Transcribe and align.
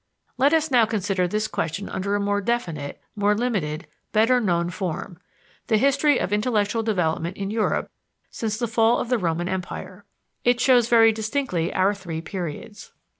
Let 0.39 0.51
us 0.51 0.71
now 0.71 0.87
consider 0.87 1.27
this 1.27 1.47
question 1.47 1.87
under 1.87 2.15
a 2.15 2.19
more 2.19 2.41
definite, 2.41 2.99
more 3.15 3.35
limited, 3.35 3.85
better 4.13 4.39
known 4.41 4.71
form 4.71 5.19
the 5.67 5.77
history 5.77 6.17
of 6.17 6.33
intellectual 6.33 6.81
development 6.81 7.37
in 7.37 7.51
Europe 7.51 7.87
since 8.31 8.57
the 8.57 8.67
fall 8.67 8.97
of 8.97 9.09
the 9.09 9.19
Roman 9.19 9.47
Empire. 9.47 10.05
It 10.43 10.59
shows 10.59 10.89
very 10.89 11.11
distinctly 11.11 11.71
our 11.71 11.93
three 11.93 12.19
periods. 12.19 12.93